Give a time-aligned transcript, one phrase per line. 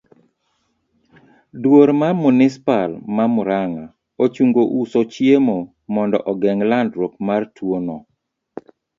[1.61, 3.85] Duol mar Munispal mar Muranga
[4.23, 5.57] ochungo uso chiemo
[5.93, 7.97] mondo ogeng' landruok mar tuo no.